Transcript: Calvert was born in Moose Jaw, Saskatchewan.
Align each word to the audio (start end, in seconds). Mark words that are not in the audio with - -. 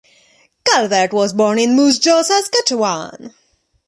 Calvert 0.65 1.13
was 1.13 1.31
born 1.31 1.59
in 1.59 1.75
Moose 1.75 1.99
Jaw, 1.99 2.23
Saskatchewan. 2.23 3.35